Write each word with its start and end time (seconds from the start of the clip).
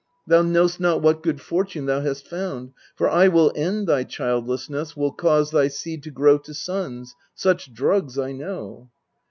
Thou 0.25 0.41
know'st 0.41 0.79
not 0.79 1.03
what 1.03 1.21
good 1.21 1.39
fortune 1.39 1.85
thou 1.85 2.01
hast 2.01 2.25
found: 2.27 2.71
For 2.95 3.07
I 3.07 3.27
will 3.27 3.53
end 3.55 3.85
thy 3.85 4.03
childlessness, 4.03 4.97
will 4.97 5.11
cause 5.11 5.51
Thy 5.51 5.67
seed 5.67 6.01
to 6.01 6.09
grow 6.09 6.39
to 6.39 6.55
sons; 6.55 7.13
such 7.35 7.71
drugs 7.71 8.17
I 8.17 8.31
know. 8.31 8.89